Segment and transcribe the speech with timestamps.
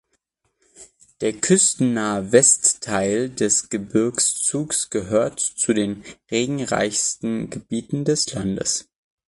[1.19, 8.89] Der küstennahe Westteil des Gebirgszugs gehört zu den regenreichsten Gebieten des Landes.